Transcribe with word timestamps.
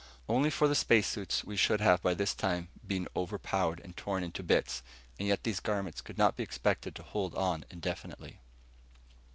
Only 0.27 0.49
for 0.49 0.67
the 0.67 0.73
space 0.73 1.05
suits, 1.05 1.43
we 1.43 1.55
should 1.55 1.79
have, 1.79 2.01
by 2.01 2.15
this 2.15 2.33
time, 2.33 2.69
been 2.87 3.07
overpowered 3.15 3.79
and 3.83 3.95
torn 3.95 4.23
into 4.23 4.41
bits 4.41 4.81
and 5.19 5.27
yet 5.27 5.43
these 5.43 5.59
garments 5.59 6.01
could 6.01 6.17
not 6.17 6.35
be 6.35 6.41
expected 6.41 6.95
to 6.95 7.03
hold 7.03 7.35
indefinitely. 7.69 8.39